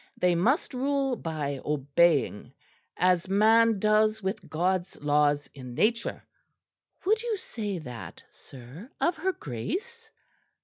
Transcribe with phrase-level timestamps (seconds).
[0.17, 2.53] They must rule by obeying;
[2.97, 6.23] as man does with God's laws in nature."
[7.05, 10.09] "Would you say that, sir, of her Grace?"